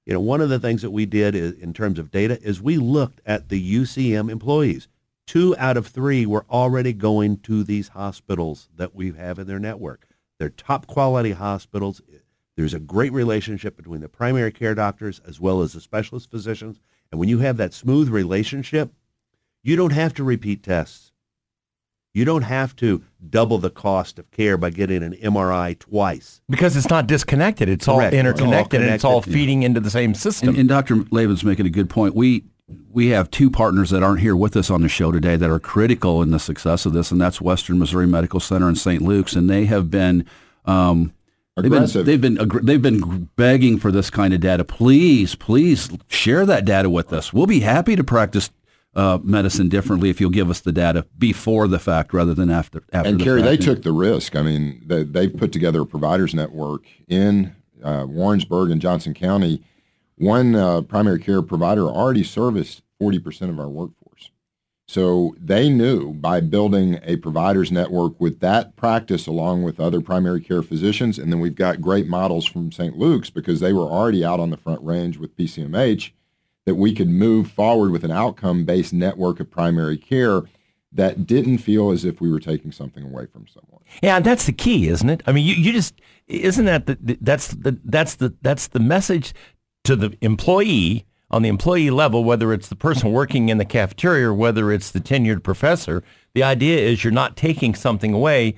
[0.05, 2.61] You know, one of the things that we did is, in terms of data is
[2.61, 4.89] we looked at the UCM employees.
[5.27, 9.59] Two out of three were already going to these hospitals that we have in their
[9.59, 10.07] network.
[10.39, 12.01] They're top quality hospitals.
[12.59, 16.81] There's a great relationship between the primary care doctors as well as the specialist physicians.
[17.13, 18.93] And when you have that smooth relationship,
[19.63, 21.13] you don't have to repeat tests.
[22.13, 26.41] You don't have to double the cost of care by getting an MRI twice.
[26.49, 27.69] Because it's not disconnected.
[27.69, 28.13] It's all Correct.
[28.13, 29.33] It's all interconnected and it's all connected.
[29.35, 30.49] feeding into the same system.
[30.49, 31.05] And, and Dr.
[31.13, 32.17] Laban's making a good point.
[32.17, 32.43] We
[32.91, 35.61] we have two partners that aren't here with us on the show today that are
[35.61, 39.01] critical in the success of this, and that's Western Missouri Medical Center and St.
[39.01, 40.27] Luke's, and they have been.
[40.65, 41.13] Um,
[41.63, 44.65] They've been, they've been they've been begging for this kind of data.
[44.65, 47.33] Please, please share that data with us.
[47.33, 48.51] We'll be happy to practice
[48.95, 52.83] uh, medicine differently if you'll give us the data before the fact rather than after.
[52.93, 54.35] after And the Kerry, they took the risk.
[54.35, 59.63] I mean, they, they put together a providers network in uh, Warrensburg and Johnson County.
[60.17, 63.98] One uh, primary care provider already serviced 40% of our workforce.
[64.89, 70.41] So they knew by building a providers network with that practice along with other primary
[70.41, 72.97] care physicians, and then we've got great models from St.
[72.97, 76.13] Luke's because they were already out on the front range with PCMH,
[76.65, 80.43] that we could move forward with an outcome-based network of primary care
[80.91, 83.83] that didn't feel as if we were taking something away from someone.
[84.03, 85.23] Yeah, and that's the key, isn't it?
[85.27, 89.35] I mean, you, you just isn't that the that's the that's the that's the message
[89.85, 94.29] to the employee on the employee level, whether it's the person working in the cafeteria
[94.29, 96.03] or whether it's the tenured professor.
[96.35, 98.55] The idea is you're not taking something away.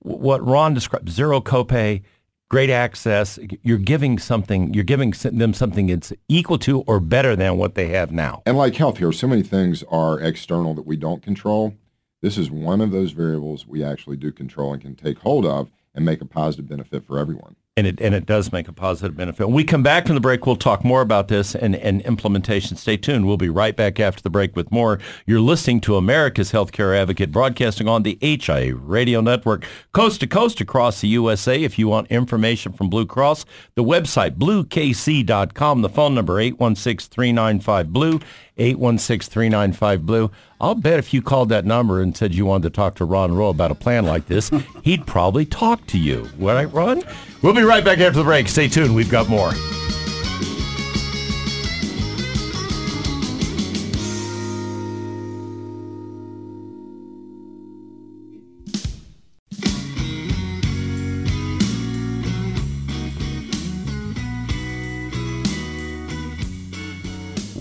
[0.00, 2.02] What Ron described, zero copay,
[2.48, 3.38] great access.
[3.62, 4.74] You're giving something.
[4.74, 8.42] You're giving them something that's equal to or better than what they have now.
[8.46, 11.74] And like healthcare, so many things are external that we don't control.
[12.20, 15.70] This is one of those variables we actually do control and can take hold of
[15.94, 17.54] and make a positive benefit for everyone.
[17.78, 19.46] And it, and it does make a positive benefit.
[19.46, 22.76] When we come back from the break, we'll talk more about this and, and implementation.
[22.76, 23.24] Stay tuned.
[23.24, 24.98] We'll be right back after the break with more.
[25.26, 30.60] You're listening to America's Healthcare Advocate broadcasting on the HIA Radio Network, coast to coast
[30.60, 31.62] across the USA.
[31.62, 33.44] If you want information from Blue Cross,
[33.76, 38.20] the website, bluekc.com, the phone number, 816-395-BLUE,
[38.58, 40.30] 816-395-BLUE.
[40.60, 43.34] I'll bet if you called that number and said you wanted to talk to Ron
[43.34, 44.50] Rowe about a plan like this,
[44.82, 46.28] he'd probably talk to you.
[46.38, 47.02] Right, Ron?
[47.42, 48.48] We'll be right back after the break.
[48.48, 48.94] Stay tuned.
[48.94, 49.52] We've got more.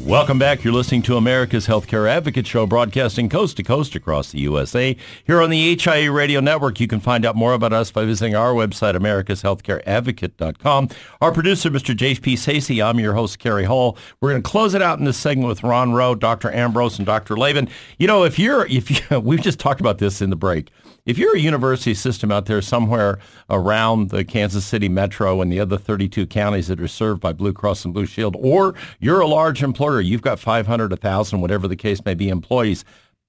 [0.07, 0.63] Welcome back.
[0.63, 4.95] You're listening to America's Healthcare Advocate Show, broadcasting coast to coast across the USA.
[5.25, 8.33] Here on the HIA Radio Network, you can find out more about us by visiting
[8.33, 10.89] our website, americashealthcareadvocate.com.
[11.19, 11.93] Our producer, Mr.
[11.93, 12.35] J.P.
[12.35, 12.81] Sacey.
[12.81, 13.97] I'm your host, Kerry Hall.
[14.21, 16.53] We're going to close it out in this segment with Ron Rowe, Dr.
[16.53, 17.35] Ambrose, and Dr.
[17.35, 17.67] Laban.
[17.99, 20.71] You know, if you're, if you, we've just talked about this in the break.
[21.07, 23.17] If you're a university system out there somewhere
[23.49, 27.53] around the Kansas City metro and the other 32 counties that are served by Blue
[27.53, 31.75] Cross and Blue Shield, or you're a large employer, you've got 500, 1,000, whatever the
[31.75, 32.83] case may be, employees,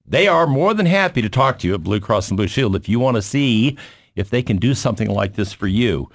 [0.05, 2.75] they are more than happy to talk to you at Blue Cross and Blue Shield
[2.75, 3.77] if you want to see
[4.15, 6.09] if they can do something like this for you.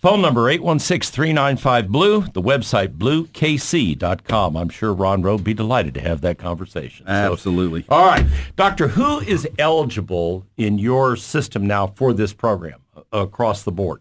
[0.00, 0.42] Phone number
[1.22, 4.56] 816-395-BLUE, the website bluekc.com.
[4.56, 7.06] I'm sure Ron Rowe would be delighted to have that conversation.
[7.08, 7.82] Absolutely.
[7.82, 8.26] So, all right.
[8.56, 14.00] Doctor, who is eligible in your system now for this program uh, across the board?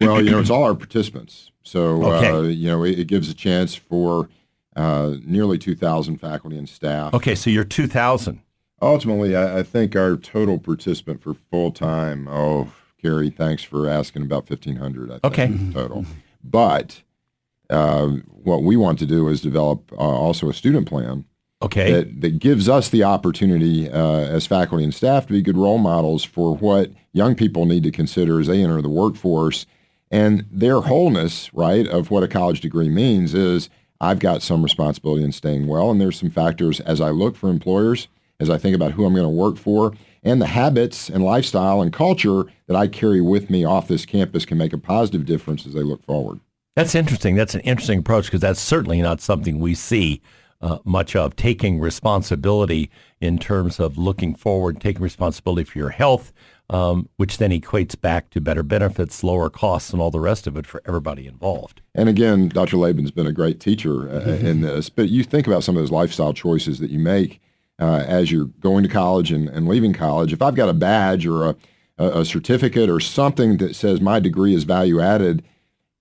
[0.00, 1.50] Well, you know, it's all our participants.
[1.62, 2.30] So, Okay.
[2.30, 4.28] uh, you know, it, it gives a chance for
[4.76, 7.14] uh, nearly 2,000 faculty and staff.
[7.14, 8.40] Okay, so you're 2,000.
[8.82, 14.22] Ultimately, I, I think our total participant for full time, oh, Kerry, thanks for asking
[14.22, 15.72] about 1,500, I think, Okay.
[15.72, 16.04] total.
[16.42, 17.02] But
[17.70, 21.24] uh, what we want to do is develop uh, also a student plan
[21.62, 21.92] Okay.
[21.92, 25.78] that, that gives us the opportunity uh, as faculty and staff to be good role
[25.78, 29.64] models for what young people need to consider as they enter the workforce.
[30.10, 35.24] And their wholeness, right, of what a college degree means is I've got some responsibility
[35.24, 35.90] in staying well.
[35.90, 38.08] And there's some factors as I look for employers,
[38.40, 41.80] as I think about who I'm going to work for, and the habits and lifestyle
[41.80, 45.66] and culture that I carry with me off this campus can make a positive difference
[45.66, 46.40] as they look forward.
[46.76, 47.36] That's interesting.
[47.36, 50.20] That's an interesting approach because that's certainly not something we see
[50.60, 51.36] uh, much of.
[51.36, 56.32] Taking responsibility in terms of looking forward, taking responsibility for your health,
[56.70, 60.56] um, which then equates back to better benefits, lower costs, and all the rest of
[60.56, 61.82] it for everybody involved.
[61.94, 62.76] And again, Dr.
[62.78, 65.90] Laban's been a great teacher uh, in this, but you think about some of those
[65.90, 67.40] lifestyle choices that you make
[67.78, 70.32] uh, as you're going to college and, and leaving college.
[70.32, 71.56] If I've got a badge or a,
[71.98, 75.42] a certificate or something that says my degree is value added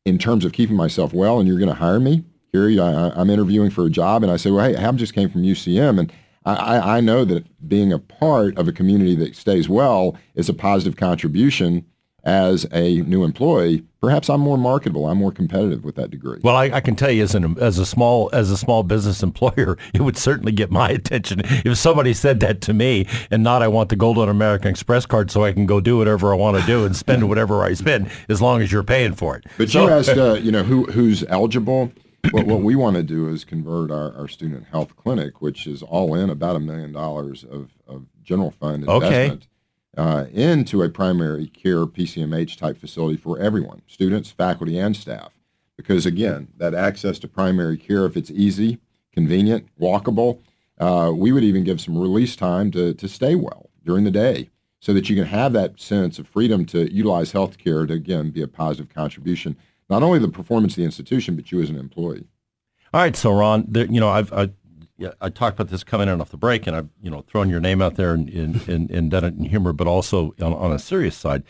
[0.05, 2.23] in terms of keeping myself well and you're going to hire me,
[2.53, 5.13] Gary, I, I- I'm interviewing for a job and I say, well, hey, I just
[5.13, 6.13] came from UCM and
[6.45, 10.53] I, I know that being a part of a community that stays well is a
[10.53, 11.85] positive contribution
[12.25, 13.83] as a new employee.
[14.01, 15.07] Perhaps I'm more marketable.
[15.07, 16.39] I'm more competitive with that degree.
[16.41, 19.23] Well, I, I can tell you as an as a small as a small business
[19.23, 23.61] employer, it would certainly get my attention if somebody said that to me, and not
[23.61, 26.59] I want the Golden American Express card so I can go do whatever I want
[26.59, 29.45] to do and spend whatever I spend as long as you're paying for it.
[29.57, 31.91] But So- you asked, uh, you know, who who's eligible.
[32.31, 35.83] What, what we want to do is convert our, our student health clinic, which is
[35.83, 39.05] all in about a million dollars of, of general fund Okay.
[39.25, 39.47] investment,
[39.97, 45.31] uh, into a primary care PCMH type facility for everyone, students, faculty, and staff.
[45.75, 48.79] Because again, that access to primary care, if it's easy,
[49.11, 50.39] convenient, walkable,
[50.79, 54.49] uh, we would even give some release time to, to stay well during the day
[54.79, 58.31] so that you can have that sense of freedom to utilize health care to, again,
[58.31, 59.55] be a positive contribution,
[59.93, 62.25] not only the performance of the institution, but you as an employee.
[62.93, 64.49] All right, so Ron, there, you know, I've I,
[64.97, 67.47] yeah, I talked about this coming in off the break, and I've you know thrown
[67.47, 70.53] your name out there and in, in, in done it in humor, but also on,
[70.53, 71.43] on a serious side.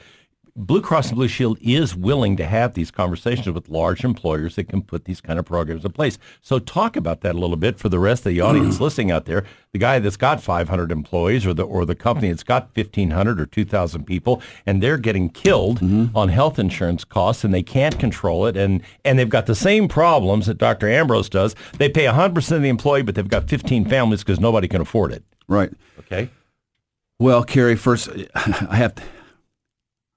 [0.56, 4.66] Blue Cross and Blue Shield is willing to have these conversations with large employers that
[4.66, 6.20] can put these kind of programs in place.
[6.42, 9.26] So talk about that a little bit for the rest of the audience listening out
[9.26, 9.46] there.
[9.72, 13.48] The guy that's got 500 employees or the or the company that's got 1500 or
[13.48, 16.16] 2000 people and they're getting killed mm-hmm.
[16.16, 19.88] on health insurance costs and they can't control it and and they've got the same
[19.88, 20.88] problems that Dr.
[20.88, 21.56] Ambrose does.
[21.80, 25.14] They pay 100% of the employee but they've got 15 families because nobody can afford
[25.14, 25.24] it.
[25.48, 25.72] Right.
[25.98, 26.30] Okay?
[27.18, 28.96] Well, Kerry, first, I have.
[28.96, 29.04] To,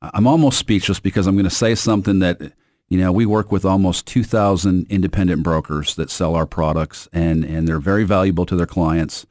[0.02, 2.40] I'm almost speechless because I'm going to say something that,
[2.88, 7.66] you know, we work with almost 2,000 independent brokers that sell our products, and and
[7.66, 9.26] they're very valuable to their clients.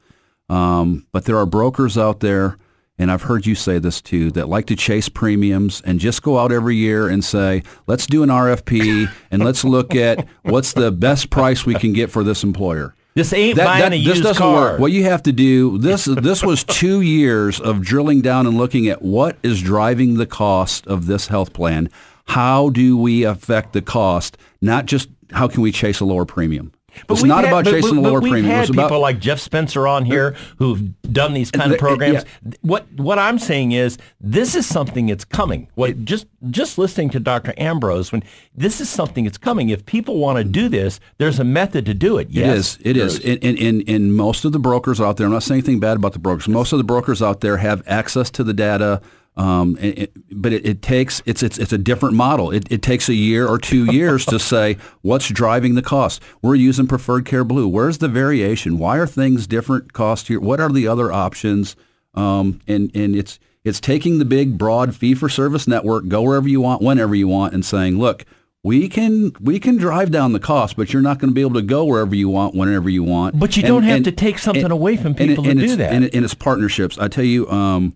[0.48, 2.56] Um, but there are brokers out there,
[2.98, 6.38] and I've heard you say this too, that like to chase premiums and just go
[6.38, 10.90] out every year and say, let's do an RFP and let's look at what's the
[10.90, 12.94] best price we can get for this employer.
[13.16, 14.72] This ain't buying a this used doesn't car.
[14.72, 14.80] work.
[14.80, 18.88] What you have to do this this was two years of drilling down and looking
[18.88, 21.88] at what is driving the cost of this health plan.
[22.26, 24.36] How do we affect the cost?
[24.60, 26.72] Not just how can we chase a lower premium.
[27.08, 28.50] It's not had- about but- chasing but- but lower we've premium.
[28.54, 32.24] had It's about people like Jeff Spencer on here who've done these kind of programs.
[32.44, 32.52] yeah.
[32.62, 35.68] What what I'm saying is this is something that's coming.
[35.74, 37.54] What just just listening to Dr.
[37.58, 38.22] Ambrose when
[38.54, 39.68] this is something that's coming.
[39.68, 42.28] If people want to do this, there's a method to do it.
[42.30, 42.78] Yes.
[42.82, 43.18] It is.
[43.18, 43.42] It is.
[43.42, 46.12] And, and, and most of the brokers out there, I'm not saying anything bad about
[46.12, 46.46] the brokers.
[46.48, 49.00] Most of the brokers out there have access to the data.
[49.36, 52.50] Um, and it, but it, it takes it's it's it's a different model.
[52.50, 56.22] It, it takes a year or two years to say what's driving the cost.
[56.42, 57.68] We're using Preferred Care Blue.
[57.68, 58.78] Where's the variation?
[58.78, 60.40] Why are things different cost here?
[60.40, 61.76] What are the other options?
[62.14, 66.48] Um, and and it's it's taking the big broad fee for service network, go wherever
[66.48, 68.24] you want, whenever you want, and saying, look,
[68.62, 71.54] we can we can drive down the cost, but you're not going to be able
[71.54, 73.38] to go wherever you want, whenever you want.
[73.38, 75.92] But you don't have to take something away from people to and do that.
[75.92, 76.96] And, and it's partnerships.
[76.98, 77.94] I tell you, um,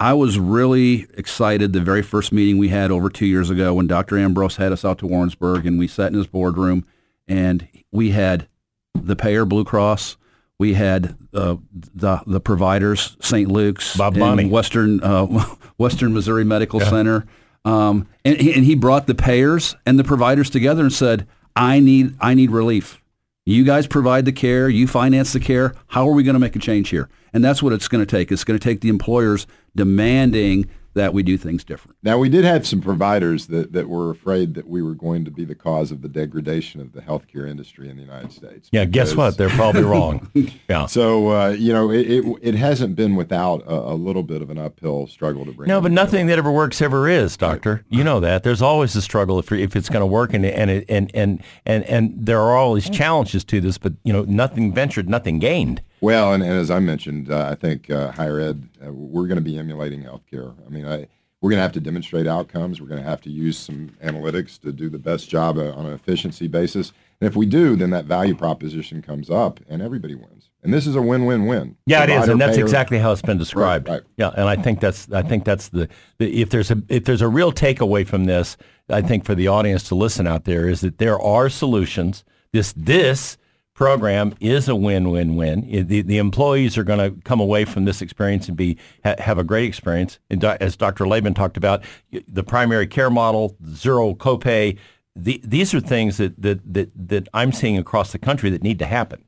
[0.00, 3.86] I was really excited the very first meeting we had over two years ago when
[3.86, 4.16] Dr.
[4.18, 6.86] Ambrose had us out to Warrensburg and we sat in his boardroom
[7.28, 8.48] and we had
[8.94, 10.16] the payer Blue Cross.
[10.58, 13.50] We had uh, the the providers, St.
[13.50, 14.46] Luke's, Bob and Bonnie.
[14.46, 15.26] Western uh,
[15.78, 17.26] Western Missouri Medical Center,
[17.64, 21.26] um, and, he, and he brought the payers and the providers together and said,
[21.56, 23.02] "I need I need relief.
[23.46, 25.74] You guys provide the care, you finance the care.
[25.88, 28.10] How are we going to make a change here?" And that's what it's going to
[28.10, 28.30] take.
[28.30, 31.96] It's going to take the employers demanding that we do things different.
[32.02, 35.30] Now, we did have some providers that, that were afraid that we were going to
[35.30, 38.68] be the cause of the degradation of the healthcare industry in the United States.
[38.72, 39.36] yeah, guess what?
[39.36, 40.30] They're probably wrong.
[40.68, 40.86] Yeah.
[40.86, 44.50] So, uh, you know, it, it, it hasn't been without a, a little bit of
[44.50, 47.84] an uphill struggle to bring No, but nothing that ever works ever is, doctor.
[47.88, 48.42] You know that.
[48.42, 51.42] There's always a struggle if if it's going to work, and and it, and and
[51.66, 53.78] and and there are all these challenges to this.
[53.78, 55.82] But you know, nothing ventured, nothing gained.
[56.00, 59.36] Well, and, and as I mentioned, uh, I think uh, higher ed, uh, we're going
[59.36, 60.54] to be emulating healthcare.
[60.66, 61.08] I mean, I,
[61.40, 62.80] we're going to have to demonstrate outcomes.
[62.80, 65.86] We're going to have to use some analytics to do the best job uh, on
[65.86, 66.92] an efficiency basis.
[67.20, 70.50] And if we do, then that value proposition comes up, and everybody wins.
[70.62, 71.76] And this is a win-win-win.
[71.86, 72.64] Yeah, it is, and that's payer.
[72.64, 73.88] exactly how it's been described.
[73.88, 74.02] right.
[74.16, 75.88] Yeah, and I think that's I think that's the,
[76.18, 78.58] the if there's a if there's a real takeaway from this,
[78.90, 82.24] I think for the audience to listen out there is that there are solutions.
[82.52, 83.38] This this
[83.80, 85.86] program is a win-win-win.
[85.86, 89.38] The, the employees are going to come away from this experience and be ha, have
[89.38, 90.18] a great experience.
[90.28, 91.08] And do- as Dr.
[91.08, 91.82] Laban talked about,
[92.28, 94.76] the primary care model, zero copay.
[95.16, 98.78] The, these are things that, that, that, that I'm seeing across the country that need
[98.80, 99.24] to happen.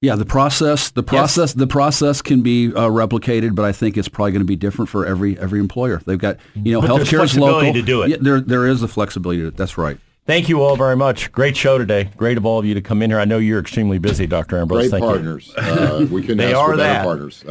[0.00, 4.08] Yeah, the process, the process, the process can be uh, replicated, but I think it's
[4.08, 6.02] probably going to be different for every every employer.
[6.04, 7.72] They've got, you know, But there's healthcare is local.
[7.72, 8.10] to do it.
[8.10, 9.48] Yeah, there there is the flexibility.
[9.50, 9.98] That's right.
[10.26, 11.30] Thank you all very much.
[11.30, 12.10] Great show today.
[12.16, 13.20] Great of all of you to come in here.
[13.20, 14.58] I know you're extremely busy, Dr.
[14.58, 14.88] Ambrose.
[14.88, 15.08] Great Thank you.
[15.08, 15.54] partners.
[15.56, 17.04] Uh, we couldn't They ask are for better that.
[17.04, 17.44] partners.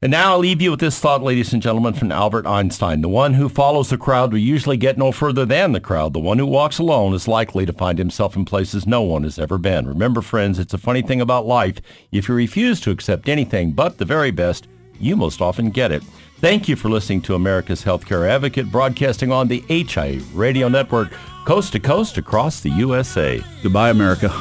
[0.00, 3.02] And now I'll leave you with this thought, ladies and gentlemen, from Albert Einstein.
[3.02, 6.12] The one who follows the crowd will usually get no further than the crowd.
[6.14, 9.38] The one who walks alone is likely to find himself in places no one has
[9.38, 9.86] ever been.
[9.86, 11.76] Remember, friends, it's a funny thing about life.
[12.10, 14.66] If you refuse to accept anything but the very best,
[14.98, 16.02] you most often get it.
[16.38, 21.12] Thank you for listening to America's Healthcare Advocate, broadcasting on the HIA Radio Network,
[21.44, 23.42] coast to coast across the USA.
[23.62, 24.32] Goodbye, America.